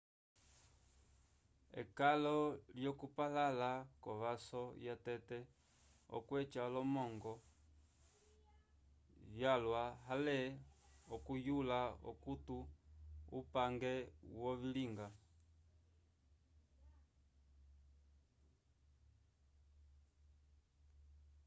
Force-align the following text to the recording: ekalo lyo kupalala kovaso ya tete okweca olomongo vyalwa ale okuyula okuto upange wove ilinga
ekalo 1.81 2.35
lyo 2.79 2.91
kupalala 2.99 3.71
kovaso 4.03 4.61
ya 4.85 4.95
tete 5.05 5.39
okweca 6.17 6.59
olomongo 6.67 7.33
vyalwa 9.33 9.83
ale 10.13 10.37
okuyula 11.15 11.79
okuto 12.09 12.57
upange 13.39 13.93
wove 14.41 14.63
ilinga 14.69 15.07